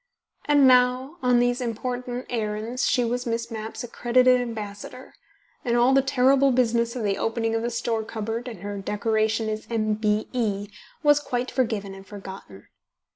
And 0.45 0.67
now, 0.67 1.17
on 1.21 1.37
these 1.37 1.61
important 1.61 2.25
errands 2.31 2.87
she 2.87 3.03
was 3.05 3.27
Miss 3.27 3.51
Mapp's 3.51 3.83
accredited 3.83 4.41
ambassador, 4.41 5.13
and 5.63 5.77
all 5.77 5.93
the 5.93 6.01
terrible 6.01 6.49
business 6.51 6.95
of 6.95 7.03
the 7.03 7.19
opening 7.19 7.53
of 7.53 7.61
the 7.61 7.69
store 7.69 8.03
cupboard 8.03 8.47
and 8.47 8.61
her 8.63 8.79
decoration 8.79 9.47
as 9.47 9.67
M.B.E. 9.69 10.69
was 11.03 11.19
quite 11.19 11.51
forgiven 11.51 11.93
and 11.93 12.07
forgotten. 12.07 12.67